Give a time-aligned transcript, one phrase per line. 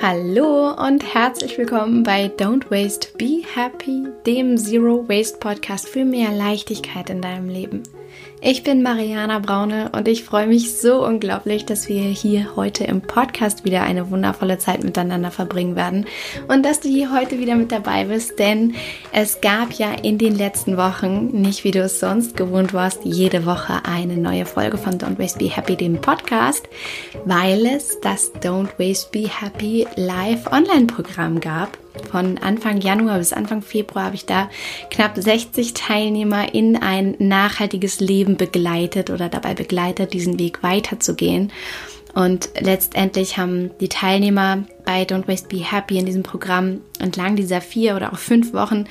[0.00, 6.30] Hallo und herzlich willkommen bei Don't Waste, Be Happy, dem Zero Waste Podcast für mehr
[6.30, 7.82] Leichtigkeit in deinem Leben.
[8.40, 13.00] Ich bin Mariana Braune und ich freue mich so unglaublich, dass wir hier heute im
[13.00, 16.06] Podcast wieder eine wundervolle Zeit miteinander verbringen werden
[16.46, 18.76] und dass du hier heute wieder mit dabei bist, denn
[19.10, 23.44] es gab ja in den letzten Wochen, nicht wie du es sonst gewohnt warst, jede
[23.44, 26.68] Woche eine neue Folge von Don't Waste Be Happy, dem Podcast,
[27.24, 31.76] weil es das Don't Waste Be Happy Live Online-Programm gab
[32.06, 34.48] von Anfang Januar bis Anfang Februar habe ich da
[34.90, 41.52] knapp 60 Teilnehmer in ein nachhaltiges Leben begleitet oder dabei begleitet, diesen Weg weiterzugehen.
[42.14, 47.60] Und letztendlich haben die Teilnehmer bei Don't Waste Be Happy in diesem Programm entlang dieser
[47.60, 48.86] vier oder auch fünf Wochen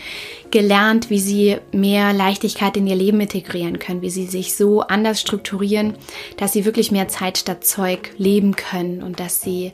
[0.52, 5.19] gelernt, wie sie mehr Leichtigkeit in ihr Leben integrieren können, wie sie sich so anders
[5.19, 5.95] strukturieren,
[6.38, 9.71] dass sie wirklich mehr Zeit statt Zeug leben können und dass sie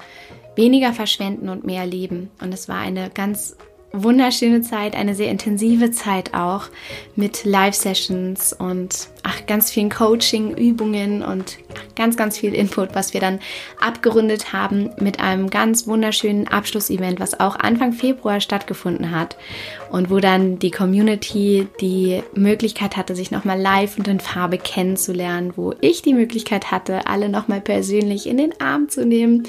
[0.55, 2.29] weniger verschwenden und mehr leben.
[2.41, 3.55] Und es war eine ganz
[3.93, 6.65] wunderschöne Zeit, eine sehr intensive Zeit auch
[7.15, 11.57] mit Live-Sessions und ach, ganz vielen Coaching-Übungen und
[11.95, 13.39] ganz, ganz viel Input, was wir dann
[13.79, 19.37] abgerundet haben mit einem ganz wunderschönen Abschlussevent, was auch Anfang Februar stattgefunden hat
[19.91, 25.53] und wo dann die Community die Möglichkeit hatte, sich nochmal live und in Farbe kennenzulernen,
[25.55, 29.43] wo ich die Möglichkeit hatte, alle nochmal persönlich in den Arm zu nehmen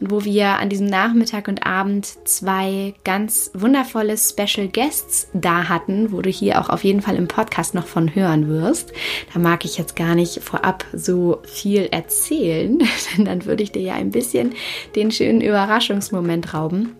[0.00, 6.12] und wo wir an diesem Nachmittag und Abend zwei ganz wundervolle Special Guests da hatten,
[6.12, 8.92] wo du hier auch auf jeden Fall im Podcast noch von hören wirst.
[9.32, 12.78] Da mag ich jetzt gar nicht vorab so viel erzählen,
[13.16, 14.54] denn dann würde ich dir ja ein bisschen
[14.96, 16.96] den schönen Überraschungsmoment rauben.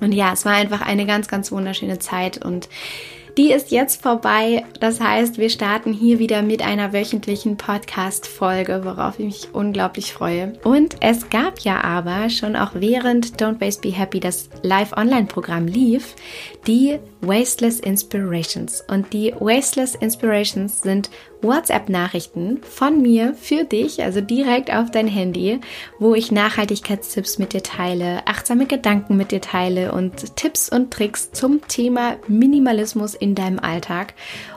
[0.00, 2.68] Und ja, es war einfach eine ganz, ganz wunderschöne Zeit und
[3.36, 4.64] die ist jetzt vorbei.
[4.80, 10.54] Das heißt, wir starten hier wieder mit einer wöchentlichen Podcast-Folge, worauf ich mich unglaublich freue.
[10.64, 16.14] Und es gab ja aber schon auch während Don't Waste Be Happy das Live-Online-Programm lief,
[16.66, 18.82] die Wasteless Inspirations.
[18.88, 21.10] Und die Wasteless Inspirations sind
[21.46, 25.60] WhatsApp-Nachrichten von mir für dich, also direkt auf dein Handy,
[25.98, 31.32] wo ich Nachhaltigkeitstipps mit dir teile, achtsame Gedanken mit dir teile und Tipps und Tricks
[31.32, 34.14] zum Thema Minimalismus in deinem Alltag.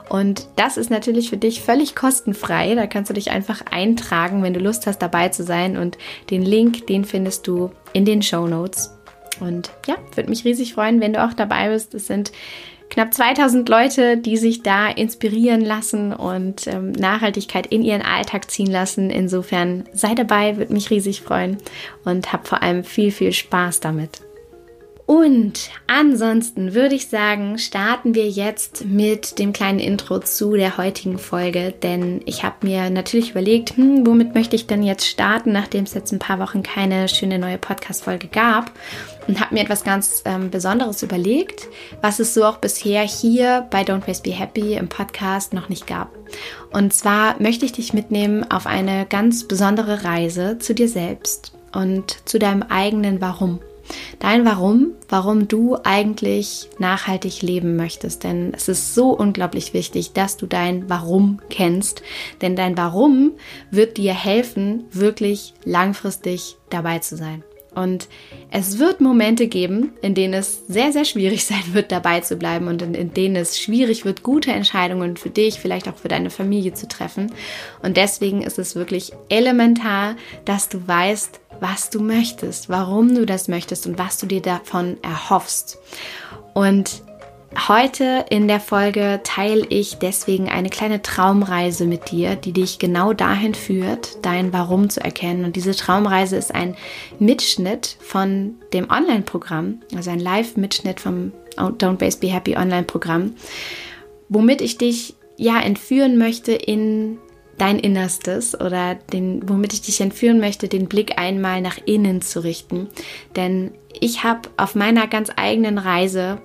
[0.08, 2.74] Und das ist natürlich für dich völlig kostenfrei.
[2.74, 5.76] Da kannst du dich einfach eintragen, wenn du Lust hast, dabei zu sein.
[5.76, 5.98] Und
[6.30, 8.90] den Link, den findest du in den Show Notes.
[9.38, 11.94] Und ja, würde mich riesig freuen, wenn du auch dabei bist.
[11.94, 12.32] Es sind
[12.90, 18.70] knapp 2000 Leute, die sich da inspirieren lassen und ähm, Nachhaltigkeit in ihren Alltag ziehen
[18.70, 19.10] lassen.
[19.10, 21.56] Insofern sei dabei, würde mich riesig freuen
[22.04, 24.20] und hab vor allem viel, viel Spaß damit.
[25.10, 31.18] Und ansonsten würde ich sagen, starten wir jetzt mit dem kleinen Intro zu der heutigen
[31.18, 35.82] Folge, denn ich habe mir natürlich überlegt, hm, womit möchte ich denn jetzt starten, nachdem
[35.82, 38.70] es jetzt ein paar Wochen keine schöne neue Podcast-Folge gab
[39.26, 41.66] und habe mir etwas ganz ähm, Besonderes überlegt,
[42.00, 45.88] was es so auch bisher hier bei Don't Waste Be Happy im Podcast noch nicht
[45.88, 46.16] gab.
[46.70, 52.28] Und zwar möchte ich dich mitnehmen auf eine ganz besondere Reise zu dir selbst und
[52.28, 53.58] zu deinem eigenen Warum.
[54.18, 58.24] Dein Warum, warum du eigentlich nachhaltig leben möchtest.
[58.24, 62.02] Denn es ist so unglaublich wichtig, dass du dein Warum kennst.
[62.40, 63.32] Denn dein Warum
[63.70, 67.42] wird dir helfen, wirklich langfristig dabei zu sein.
[67.74, 68.08] Und
[68.50, 72.68] es wird Momente geben, in denen es sehr, sehr schwierig sein wird, dabei zu bleiben
[72.68, 76.30] und in, in, denen es schwierig wird, gute Entscheidungen für dich, vielleicht auch für deine
[76.30, 77.32] Familie zu treffen.
[77.82, 83.48] Und deswegen ist es wirklich elementar, dass du weißt, was du möchtest, warum du das
[83.48, 85.78] möchtest und was du dir davon erhoffst.
[86.54, 87.02] Und
[87.56, 93.12] Heute in der Folge teile ich deswegen eine kleine Traumreise mit dir, die dich genau
[93.12, 95.44] dahin führt, dein Warum zu erkennen.
[95.44, 96.76] Und diese Traumreise ist ein
[97.18, 103.34] Mitschnitt von dem Online-Programm, also ein Live-Mitschnitt vom Don't Base Be Happy Online-Programm,
[104.28, 107.18] womit ich dich ja entführen möchte in
[107.58, 112.42] dein Innerstes oder den, womit ich dich entführen möchte, den Blick einmal nach innen zu
[112.44, 112.88] richten.
[113.36, 116.40] Denn ich habe auf meiner ganz eigenen Reise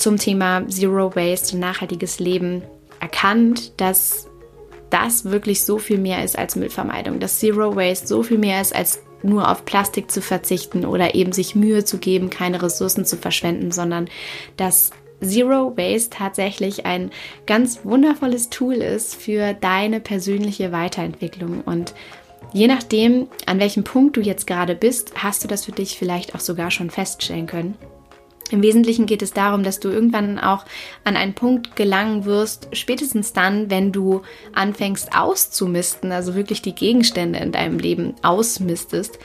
[0.00, 2.62] zum Thema Zero Waste und nachhaltiges Leben
[3.00, 4.28] erkannt, dass
[4.88, 8.74] das wirklich so viel mehr ist als Müllvermeidung, dass Zero Waste so viel mehr ist
[8.74, 13.18] als nur auf Plastik zu verzichten oder eben sich Mühe zu geben, keine Ressourcen zu
[13.18, 14.08] verschwenden, sondern
[14.56, 14.90] dass
[15.22, 17.10] Zero Waste tatsächlich ein
[17.46, 21.60] ganz wundervolles Tool ist für deine persönliche Weiterentwicklung.
[21.60, 21.92] Und
[22.54, 26.34] je nachdem, an welchem Punkt du jetzt gerade bist, hast du das für dich vielleicht
[26.34, 27.76] auch sogar schon feststellen können.
[28.50, 30.64] Im Wesentlichen geht es darum, dass du irgendwann auch
[31.04, 37.38] an einen Punkt gelangen wirst, spätestens dann, wenn du anfängst auszumisten, also wirklich die Gegenstände
[37.38, 39.18] in deinem Leben ausmistest,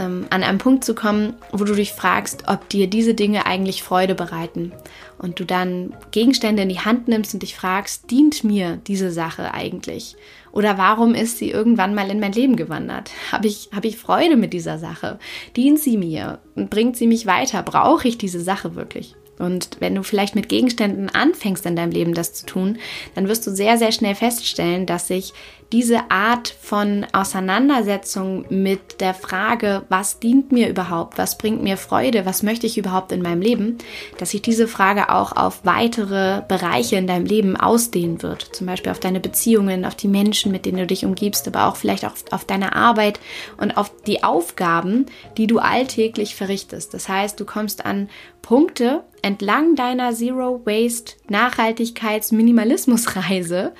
[0.00, 3.82] ähm, an einen Punkt zu kommen, wo du dich fragst, ob dir diese Dinge eigentlich
[3.82, 4.72] Freude bereiten.
[5.18, 9.52] Und du dann Gegenstände in die Hand nimmst und dich fragst, dient mir diese Sache
[9.52, 10.16] eigentlich?
[10.52, 13.10] Oder warum ist sie irgendwann mal in mein Leben gewandert?
[13.32, 15.18] Habe ich, hab ich Freude mit dieser Sache?
[15.56, 16.38] Dient sie mir?
[16.54, 17.62] Bringt sie mich weiter?
[17.62, 19.14] Brauche ich diese Sache wirklich?
[19.38, 22.78] Und wenn du vielleicht mit Gegenständen anfängst in deinem Leben das zu tun,
[23.14, 25.32] dann wirst du sehr, sehr schnell feststellen, dass sich
[25.72, 32.26] diese Art von Auseinandersetzung mit der Frage, was dient mir überhaupt, was bringt mir Freude,
[32.26, 33.78] was möchte ich überhaupt in meinem Leben,
[34.18, 38.54] dass sich diese Frage auch auf weitere Bereiche in deinem Leben ausdehnen wird.
[38.54, 41.76] Zum Beispiel auf deine Beziehungen, auf die Menschen, mit denen du dich umgibst, aber auch
[41.76, 43.20] vielleicht auch auf deine Arbeit
[43.56, 45.06] und auf die Aufgaben,
[45.36, 46.94] die du alltäglich verrichtest.
[46.94, 48.08] Das heißt, du kommst an
[48.42, 53.72] Punkte entlang deiner Zero Waste Nachhaltigkeits Minimalismusreise,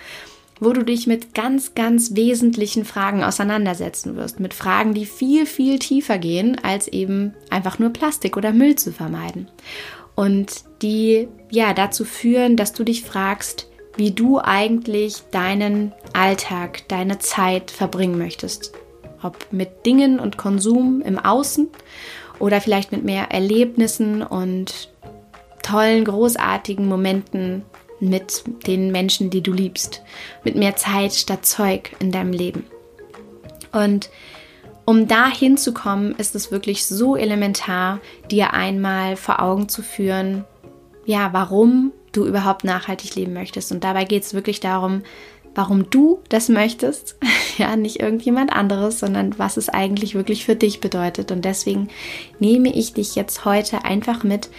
[0.60, 4.40] wo du dich mit ganz, ganz wesentlichen Fragen auseinandersetzen wirst.
[4.40, 8.92] Mit Fragen, die viel, viel tiefer gehen, als eben einfach nur Plastik oder Müll zu
[8.92, 9.48] vermeiden.
[10.14, 17.18] Und die ja dazu führen, dass du dich fragst, wie du eigentlich deinen Alltag, deine
[17.18, 18.72] Zeit verbringen möchtest.
[19.22, 21.68] Ob mit Dingen und Konsum im Außen
[22.38, 24.90] oder vielleicht mit mehr Erlebnissen und
[25.62, 27.62] tollen, großartigen Momenten
[28.00, 30.02] mit den Menschen, die du liebst,
[30.44, 32.64] mit mehr Zeit statt Zeug in deinem Leben.
[33.72, 34.10] Und
[34.84, 38.00] um da hinzukommen, ist es wirklich so elementar,
[38.30, 40.44] dir einmal vor Augen zu führen,
[41.04, 43.70] ja, warum du überhaupt nachhaltig leben möchtest.
[43.70, 45.02] Und dabei geht es wirklich darum,
[45.54, 47.16] warum du das möchtest,
[47.60, 51.30] ja, nicht irgendjemand anderes, sondern was es eigentlich wirklich für dich bedeutet.
[51.30, 51.88] Und deswegen
[52.38, 54.50] nehme ich dich jetzt heute einfach mit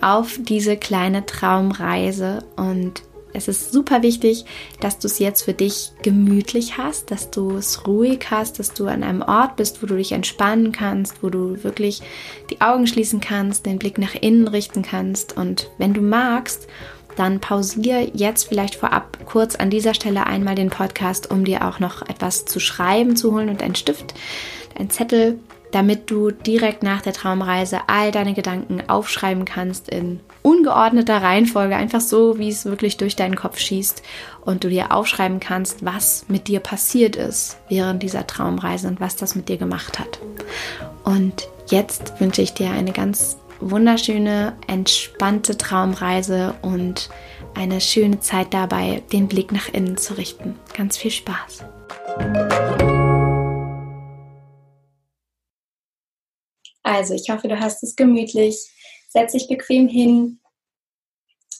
[0.00, 3.02] auf diese kleine Traumreise und
[3.36, 4.46] es ist super wichtig,
[4.80, 8.86] dass du es jetzt für dich gemütlich hast, dass du es ruhig hast, dass du
[8.86, 12.00] an einem Ort bist, wo du dich entspannen kannst, wo du wirklich
[12.48, 15.36] die Augen schließen kannst, den Blick nach innen richten kannst.
[15.36, 16.66] Und wenn du magst,
[17.16, 21.80] dann pausiere jetzt vielleicht vorab kurz an dieser Stelle einmal den Podcast, um dir auch
[21.80, 24.14] noch etwas zu schreiben zu holen und einen Stift,
[24.78, 25.38] einen Zettel,
[25.72, 32.00] damit du direkt nach der Traumreise all deine Gedanken aufschreiben kannst in ungeordneter Reihenfolge, einfach
[32.00, 34.02] so, wie es wirklich durch deinen Kopf schießt
[34.42, 39.16] und du dir aufschreiben kannst, was mit dir passiert ist während dieser Traumreise und was
[39.16, 40.20] das mit dir gemacht hat.
[41.04, 47.10] Und jetzt wünsche ich dir eine ganz wunderschöne, entspannte Traumreise und
[47.54, 50.58] eine schöne Zeit dabei, den Blick nach innen zu richten.
[50.74, 51.64] Ganz viel Spaß.
[56.82, 58.56] Also, ich hoffe, du hast es gemütlich.
[59.08, 60.40] Setz dich bequem hin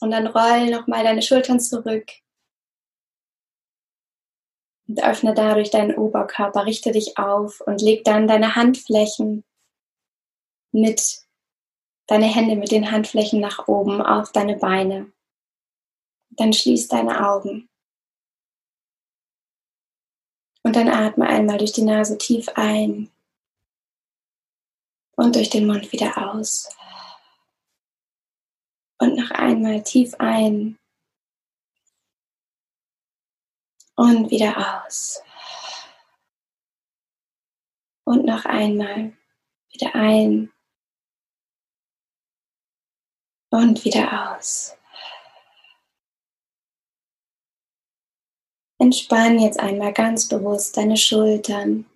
[0.00, 2.06] und dann roll nochmal deine Schultern zurück
[4.88, 9.44] und öffne dadurch deinen Oberkörper, richte dich auf und leg dann deine Handflächen
[10.72, 11.25] mit
[12.06, 15.12] deine Hände mit den Handflächen nach oben auf deine Beine.
[16.30, 17.68] Dann schließ deine Augen.
[20.62, 23.10] Und dann atme einmal durch die Nase tief ein
[25.16, 26.68] und durch den Mund wieder aus.
[28.98, 30.78] Und noch einmal tief ein
[33.94, 35.22] und wieder aus.
[38.04, 39.16] Und noch einmal
[39.70, 40.52] wieder ein
[43.50, 44.76] und wieder aus.
[48.78, 51.86] Entspann jetzt einmal ganz bewusst deine Schultern,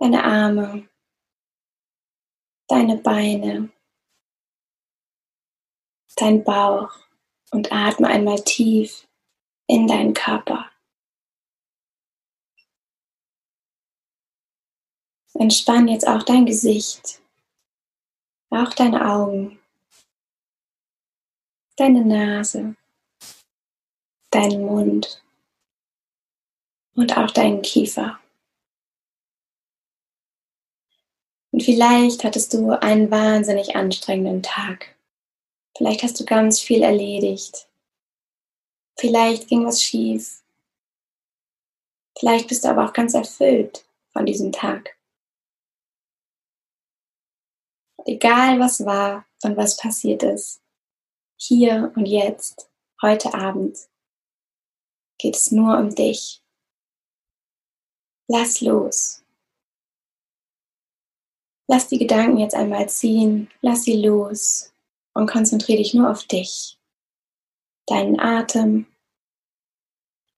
[0.00, 0.88] deine Arme,
[2.68, 3.70] deine Beine,
[6.16, 6.90] dein Bauch
[7.50, 9.06] und atme einmal tief
[9.66, 10.70] in deinen Körper.
[15.34, 17.20] Entspann jetzt auch dein Gesicht,
[18.48, 19.55] auch deine Augen
[21.76, 22.74] deine Nase,
[24.30, 25.22] deinen Mund
[26.94, 28.18] und auch deinen Kiefer.
[31.52, 34.96] Und vielleicht hattest du einen wahnsinnig anstrengenden Tag.
[35.76, 37.68] Vielleicht hast du ganz viel erledigt.
[38.98, 40.42] Vielleicht ging was schief.
[42.18, 44.96] Vielleicht bist du aber auch ganz erfüllt von diesem Tag.
[48.06, 50.62] Egal was war und was passiert ist,
[51.36, 52.70] hier und jetzt,
[53.02, 53.78] heute Abend,
[55.18, 56.42] geht es nur um dich.
[58.28, 59.22] Lass los.
[61.68, 64.72] Lass die Gedanken jetzt einmal ziehen, lass sie los
[65.14, 66.78] und konzentriere dich nur auf dich,
[67.86, 68.86] deinen Atem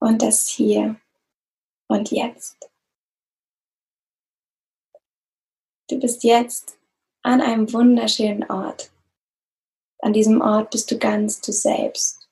[0.00, 1.00] und das Hier
[1.88, 2.70] und Jetzt.
[5.90, 6.78] Du bist jetzt
[7.22, 8.90] an einem wunderschönen Ort.
[10.00, 12.28] An diesem Ort bist du ganz du selbst.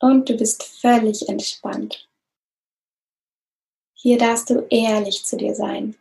[0.00, 2.08] Und du bist völlig entspannt.
[3.94, 5.96] Hier darfst du ehrlich zu dir sein.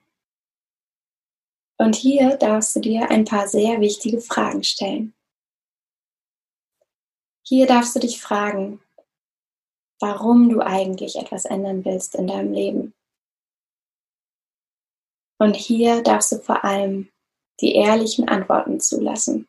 [1.77, 5.13] Und hier darfst du dir ein paar sehr wichtige Fragen stellen.
[7.45, 8.81] Hier darfst du dich fragen,
[9.99, 12.93] warum du eigentlich etwas ändern willst in deinem Leben.
[15.39, 17.09] Und hier darfst du vor allem
[17.61, 19.47] die ehrlichen Antworten zulassen.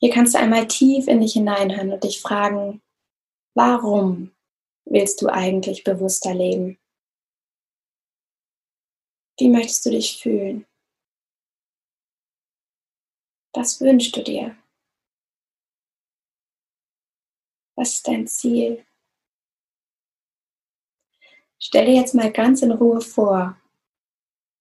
[0.00, 2.82] Hier kannst du einmal tief in dich hineinhören und dich fragen,
[3.54, 4.34] warum
[4.84, 6.78] willst du eigentlich bewusster leben?
[9.38, 10.66] Wie möchtest du dich fühlen?
[13.52, 14.56] Was wünschst du dir?
[17.76, 18.84] Was ist dein Ziel?
[21.60, 23.60] Stell dir jetzt mal ganz in Ruhe vor,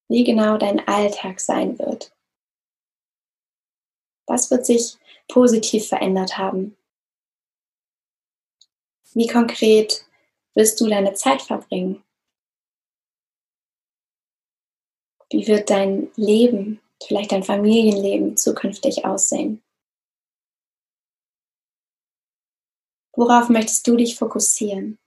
[0.09, 2.15] wie genau dein Alltag sein wird.
[4.25, 6.77] Was wird sich positiv verändert haben?
[9.13, 10.05] Wie konkret
[10.53, 12.03] wirst du deine Zeit verbringen?
[15.29, 19.61] Wie wird dein Leben, vielleicht dein Familienleben zukünftig aussehen?
[23.13, 24.99] Worauf möchtest du dich fokussieren?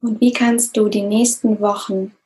[0.00, 2.16] Und wie kannst du die nächsten Wochen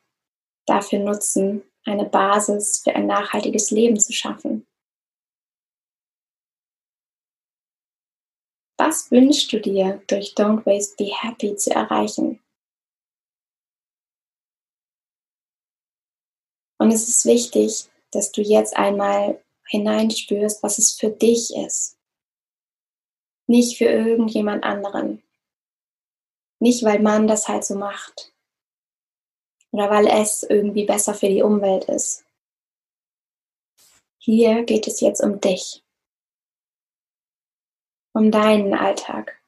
[0.65, 4.67] dafür nutzen, eine Basis für ein nachhaltiges Leben zu schaffen?
[8.77, 12.39] Was wünschst du dir durch Don't Waste Be Happy zu erreichen?
[16.79, 21.97] Und es ist wichtig, dass du jetzt einmal hineinspürst, was es für dich ist
[23.47, 25.23] nicht für irgendjemand anderen.
[26.59, 28.33] Nicht, weil man das halt so macht.
[29.71, 32.25] Oder weil es irgendwie besser für die Umwelt ist.
[34.17, 35.83] Hier geht es jetzt um dich.
[38.13, 39.41] Um deinen Alltag.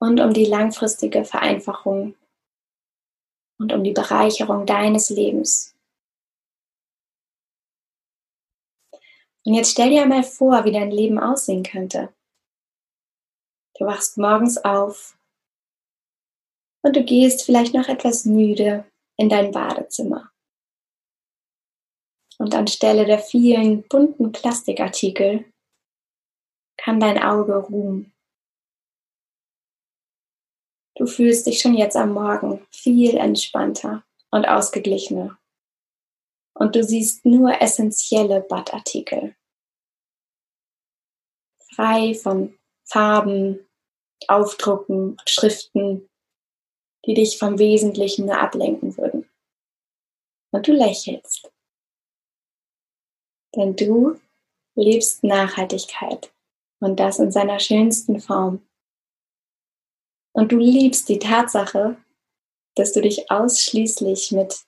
[0.00, 2.16] Und um die langfristige Vereinfachung.
[3.58, 5.74] Und um die Bereicherung deines Lebens.
[9.44, 12.12] Und jetzt stell dir einmal vor, wie dein Leben aussehen könnte.
[13.78, 15.16] Du wachst morgens auf
[16.82, 18.84] und du gehst vielleicht noch etwas müde
[19.16, 20.30] in dein Badezimmer.
[22.38, 25.44] Und anstelle der vielen bunten Plastikartikel
[26.76, 28.12] kann dein Auge ruhen.
[30.96, 35.38] Du fühlst dich schon jetzt am Morgen viel entspannter und ausgeglichener.
[36.54, 39.34] Und du siehst nur essentielle Badartikel.
[41.74, 43.66] Frei von Farben,
[44.28, 46.08] Aufdrucken Schriften,
[47.06, 49.28] die dich vom Wesentlichen nur ablenken würden.
[50.52, 51.50] Und du lächelst.
[53.56, 54.18] Denn du
[54.74, 56.32] lebst Nachhaltigkeit
[56.80, 58.66] und das in seiner schönsten Form.
[60.32, 61.96] Und du liebst die Tatsache,
[62.74, 64.64] dass du dich ausschließlich mit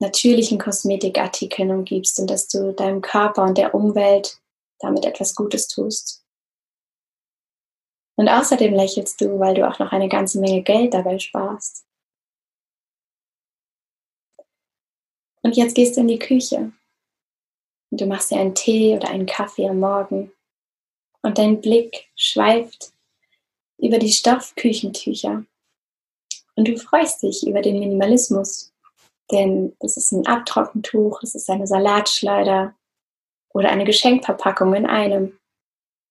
[0.00, 4.40] natürlichen Kosmetikartikeln umgibst und dass du deinem Körper und der Umwelt
[4.80, 6.21] damit etwas Gutes tust.
[8.16, 11.86] Und außerdem lächelst du, weil du auch noch eine ganze Menge Geld dabei sparst.
[15.42, 16.72] Und jetzt gehst du in die Küche.
[17.90, 20.32] Und du machst dir einen Tee oder einen Kaffee am Morgen.
[21.22, 22.92] Und dein Blick schweift
[23.78, 25.44] über die Stoffküchentücher.
[26.54, 28.72] Und du freust dich über den Minimalismus,
[29.30, 32.74] denn das ist ein Abtrockentuch, das ist eine Salatschleuder
[33.54, 35.38] oder eine Geschenkverpackung in einem.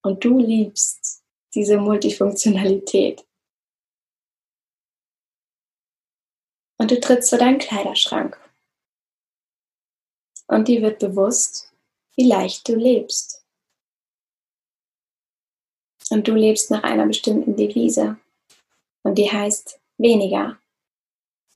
[0.02, 1.21] Und du liebst
[1.54, 3.26] diese Multifunktionalität.
[6.78, 8.40] Und du trittst zu deinem Kleiderschrank.
[10.48, 11.72] Und dir wird bewusst,
[12.16, 13.46] wie leicht du lebst.
[16.10, 18.18] Und du lebst nach einer bestimmten Devise.
[19.04, 20.60] Und die heißt weniger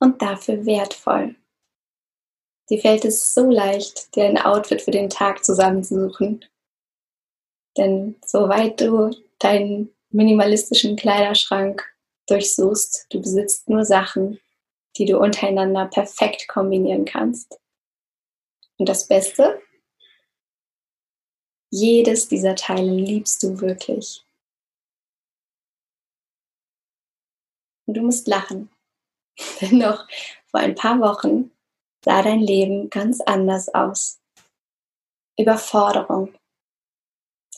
[0.00, 1.36] und dafür wertvoll.
[2.68, 6.44] Dir fällt es so leicht, dir ein Outfit für den Tag zusammenzusuchen.
[7.76, 11.84] Denn soweit du deinen minimalistischen Kleiderschrank
[12.26, 13.06] durchsuchst.
[13.10, 14.40] Du besitzt nur Sachen,
[14.96, 17.60] die du untereinander perfekt kombinieren kannst.
[18.78, 19.60] Und das Beste,
[21.70, 24.24] jedes dieser Teile liebst du wirklich.
[27.86, 28.70] Und du musst lachen.
[29.60, 30.06] Denn noch
[30.46, 31.50] vor ein paar Wochen
[32.04, 34.20] sah dein Leben ganz anders aus.
[35.38, 36.34] Überforderung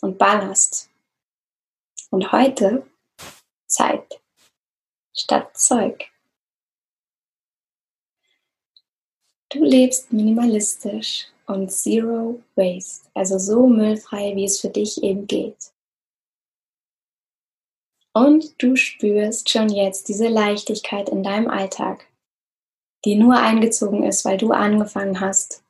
[0.01, 0.91] und Ballast
[2.11, 2.87] und heute
[3.67, 4.21] Zeit
[5.15, 6.11] statt Zeug.
[9.51, 15.73] Du lebst minimalistisch und zero waste, also so müllfrei, wie es für dich eben geht.
[18.13, 22.07] Und du spürst schon jetzt diese Leichtigkeit in deinem Alltag,
[23.05, 25.63] die nur eingezogen ist, weil du angefangen hast,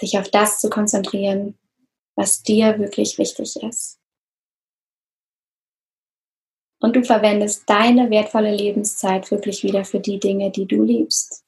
[0.00, 1.58] dich auf das zu konzentrieren,
[2.16, 3.99] was dir wirklich wichtig ist.
[6.80, 11.44] Und du verwendest deine wertvolle Lebenszeit wirklich wieder für die Dinge, die du liebst.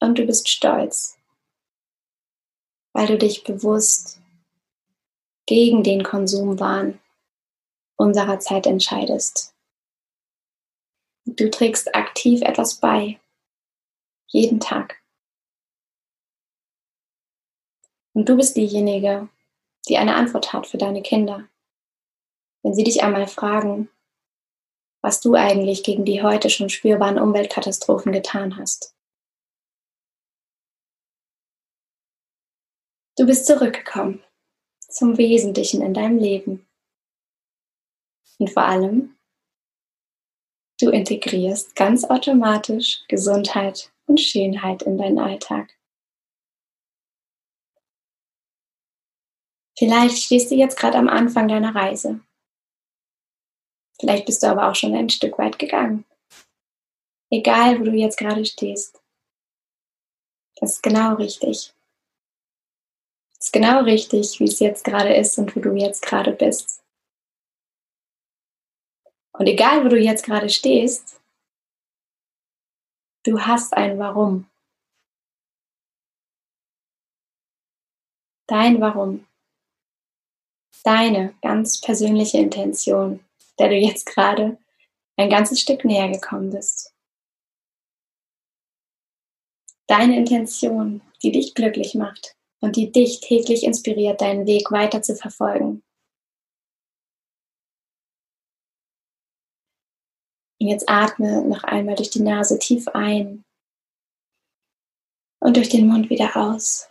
[0.00, 1.16] Und du bist stolz,
[2.92, 4.20] weil du dich bewusst
[5.46, 7.00] gegen den Konsumwahn
[7.96, 9.54] unserer Zeit entscheidest.
[11.24, 13.20] Du trägst aktiv etwas bei,
[14.26, 15.00] jeden Tag.
[18.12, 19.28] Und du bist diejenige,
[19.88, 21.48] die eine Antwort hat für deine Kinder.
[22.62, 23.88] Wenn sie dich einmal fragen,
[25.02, 28.94] was du eigentlich gegen die heute schon spürbaren Umweltkatastrophen getan hast.
[33.18, 34.22] Du bist zurückgekommen
[34.88, 36.66] zum Wesentlichen in deinem Leben.
[38.38, 39.16] Und vor allem,
[40.80, 45.76] du integrierst ganz automatisch Gesundheit und Schönheit in deinen Alltag.
[49.82, 52.20] Vielleicht stehst du jetzt gerade am Anfang deiner Reise.
[53.98, 56.04] Vielleicht bist du aber auch schon ein Stück weit gegangen.
[57.32, 59.02] Egal, wo du jetzt gerade stehst.
[60.60, 61.74] Das ist genau richtig.
[63.34, 66.84] Das ist genau richtig, wie es jetzt gerade ist und wo du jetzt gerade bist.
[69.32, 71.20] Und egal, wo du jetzt gerade stehst,
[73.24, 74.48] du hast ein Warum.
[78.46, 79.26] Dein Warum
[80.82, 83.24] deine ganz persönliche Intention,
[83.58, 84.58] der du jetzt gerade
[85.16, 86.94] ein ganzes Stück näher gekommen bist.
[89.86, 95.14] Deine Intention, die dich glücklich macht und die dich täglich inspiriert, deinen Weg weiter zu
[95.14, 95.82] verfolgen.
[100.60, 103.44] Und jetzt atme noch einmal durch die Nase tief ein
[105.40, 106.88] und durch den Mund wieder aus.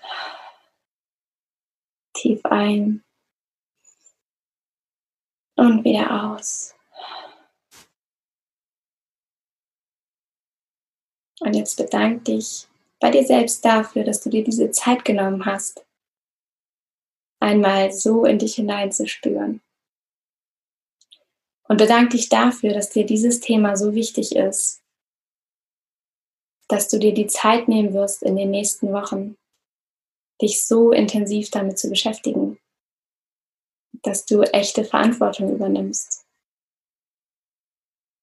[2.13, 3.01] Tief ein
[5.61, 6.73] und wieder aus.
[11.39, 12.67] Und jetzt bedank dich
[12.99, 15.85] bei dir selbst dafür, dass du dir diese Zeit genommen hast,
[17.39, 19.61] einmal so in dich hineinzuspüren.
[21.67, 24.81] Und bedank dich dafür, dass dir dieses Thema so wichtig ist,
[26.69, 29.37] dass du dir die Zeit nehmen wirst in den nächsten Wochen,
[30.41, 32.60] dich so intensiv damit zu beschäftigen
[34.03, 36.25] dass du echte Verantwortung übernimmst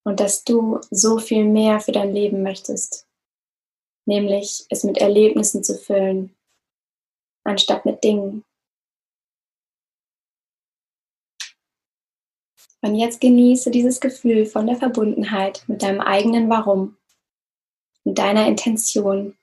[0.05, 3.07] und dass du so viel mehr für dein Leben möchtest,
[4.05, 6.35] nämlich es mit Erlebnissen zu füllen,
[7.43, 8.43] anstatt mit Dingen.
[12.81, 16.97] Und jetzt genieße dieses Gefühl von der Verbundenheit mit deinem eigenen Warum,
[18.05, 19.37] mit deiner Intention,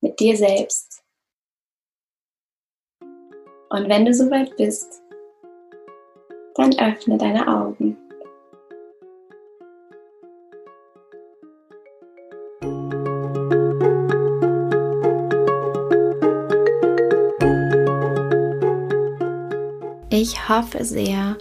[0.00, 1.02] mit dir selbst.
[3.70, 5.01] Und wenn du soweit bist,
[6.54, 7.96] dann öffne deine Augen.
[20.10, 21.36] Ich hoffe sehr,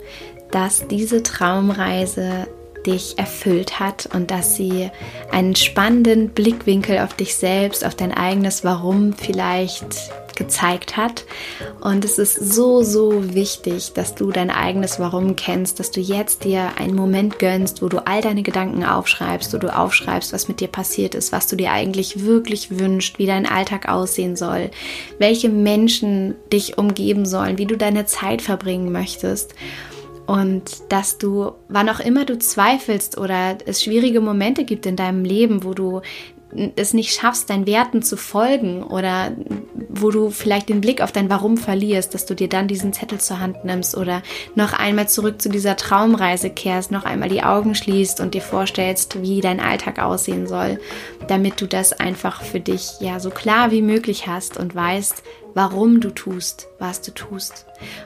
[0.49, 2.47] dass diese Traumreise
[2.85, 4.89] dich erfüllt hat und dass sie
[5.31, 11.25] einen spannenden Blickwinkel auf dich selbst, auf dein eigenes Warum vielleicht gezeigt hat.
[11.81, 16.43] Und es ist so, so wichtig, dass du dein eigenes Warum kennst, dass du jetzt
[16.43, 20.59] dir einen Moment gönnst, wo du all deine Gedanken aufschreibst, wo du aufschreibst, was mit
[20.59, 24.69] dir passiert ist, was du dir eigentlich wirklich wünschst, wie dein Alltag aussehen soll,
[25.17, 29.55] welche Menschen dich umgeben sollen, wie du deine Zeit verbringen möchtest.
[30.27, 35.25] Und dass du, wann auch immer du zweifelst oder es schwierige Momente gibt in deinem
[35.25, 36.01] Leben, wo du
[36.75, 39.31] es nicht schaffst, deinen Werten zu folgen oder
[39.89, 43.19] wo du vielleicht den Blick auf dein Warum verlierst, dass du dir dann diesen Zettel
[43.19, 44.21] zur Hand nimmst oder
[44.55, 49.21] noch einmal zurück zu dieser Traumreise kehrst, noch einmal die Augen schließt und dir vorstellst,
[49.21, 50.79] wie dein Alltag aussehen soll,
[51.27, 55.99] damit du das einfach für dich ja so klar wie möglich hast und weißt, warum
[55.99, 57.65] du tust, was du tust.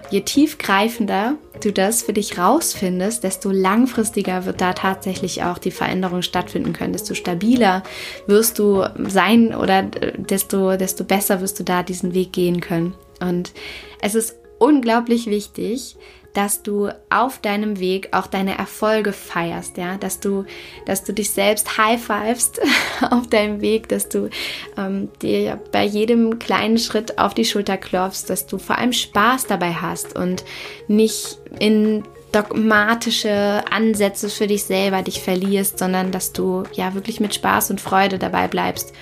[0.09, 6.21] Je tiefgreifender du das für dich rausfindest, desto langfristiger wird da tatsächlich auch die Veränderung
[6.21, 7.83] stattfinden können, desto stabiler
[8.27, 12.93] wirst du sein oder desto, desto besser wirst du da diesen Weg gehen können.
[13.19, 13.53] Und
[14.01, 15.97] es ist unglaublich wichtig,
[16.35, 20.45] dass du auf deinem Weg auch deine Erfolge feierst, ja, dass du,
[20.85, 22.61] dass du dich selbst high-fivest
[23.09, 24.29] auf deinem Weg, dass du
[24.77, 29.47] ähm, dir bei jedem kleinen Schritt auf die Schulter klopfst, dass du vor allem Spaß
[29.47, 30.43] dabei hast und
[30.87, 37.33] nicht in dogmatische Ansätze für dich selber dich verlierst, sondern dass du ja wirklich mit
[37.33, 38.93] Spaß und Freude dabei bleibst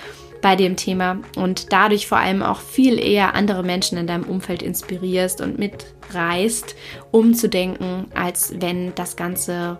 [0.43, 4.62] bei dem Thema und dadurch vor allem auch viel eher andere Menschen in deinem Umfeld
[4.62, 6.75] inspirierst und mitreißt,
[7.12, 9.79] umzudenken, als wenn das Ganze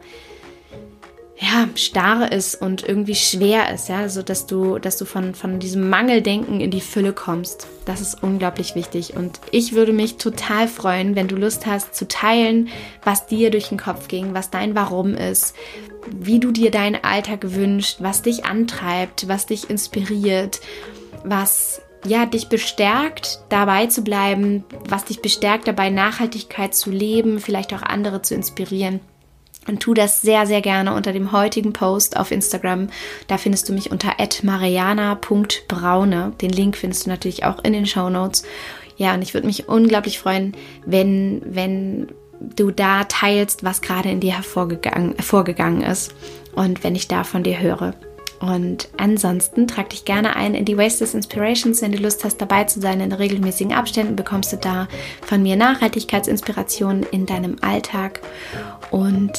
[1.38, 5.60] ja, starr ist und irgendwie schwer ist, ja, so dass du, dass du von, von
[5.60, 7.68] diesem Mangeldenken in die Fülle kommst.
[7.86, 9.16] Das ist unglaublich wichtig.
[9.16, 12.70] Und ich würde mich total freuen, wenn du Lust hast zu teilen,
[13.04, 15.56] was dir durch den Kopf ging, was dein Warum ist,
[16.12, 20.62] wie du dir deinen Alltag wünschst, was dich antreibt, was dich inspiriert,
[21.24, 27.74] was ja, dich bestärkt, dabei zu bleiben, was dich bestärkt, dabei Nachhaltigkeit zu leben, vielleicht
[27.74, 29.00] auch andere zu inspirieren.
[29.68, 32.88] Und tu das sehr, sehr gerne unter dem heutigen Post auf Instagram.
[33.28, 36.34] Da findest du mich unter mariana.braune.
[36.42, 38.44] Den Link findest du natürlich auch in den Show Notes.
[38.98, 40.54] Ja, und ich würde mich unglaublich freuen,
[40.86, 42.08] wenn, wenn
[42.40, 46.14] du da teilst, was gerade in dir hervorgegangen, hervorgegangen ist
[46.54, 47.94] und wenn ich da von dir höre.
[48.44, 51.82] Und ansonsten trag dich gerne ein in die Wasteless Inspirations.
[51.82, 54.90] Wenn du Lust hast, dabei zu sein in regelmäßigen Abständen, bekommst du da
[55.26, 58.20] von mir Nachhaltigkeitsinspirationen in deinem Alltag.
[58.92, 59.32] Und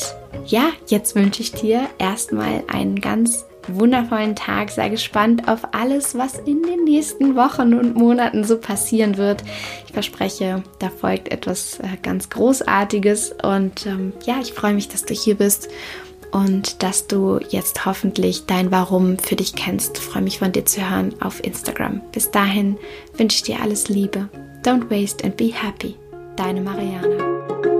[0.46, 4.70] ja, jetzt wünsche ich dir erstmal einen ganz wundervollen Tag.
[4.70, 9.44] Sei gespannt auf alles, was in den nächsten Wochen und Monaten so passieren wird.
[9.86, 13.34] Ich verspreche, da folgt etwas äh, ganz Großartiges.
[13.42, 15.68] Und ähm, ja, ich freue mich, dass du hier bist
[16.34, 19.98] und dass du jetzt hoffentlich dein Warum für dich kennst.
[19.98, 22.00] Ich freue mich von dir zu hören auf Instagram.
[22.10, 22.76] Bis dahin
[23.16, 24.28] wünsche ich dir alles Liebe.
[24.64, 25.94] Don't waste and be happy.
[26.36, 27.72] Deine Mariana.